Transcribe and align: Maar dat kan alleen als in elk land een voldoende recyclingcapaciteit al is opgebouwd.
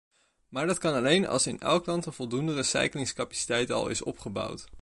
Maar 0.47 0.67
dat 0.67 0.77
kan 0.77 0.93
alleen 0.93 1.27
als 1.27 1.47
in 1.47 1.59
elk 1.59 1.85
land 1.85 2.05
een 2.05 2.13
voldoende 2.13 2.53
recyclingcapaciteit 2.53 3.71
al 3.71 3.87
is 3.87 4.01
opgebouwd. 4.03 4.65